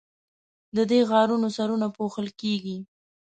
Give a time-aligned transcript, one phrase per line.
[0.75, 2.77] د دې غارونو سرونه پوښل کیږي.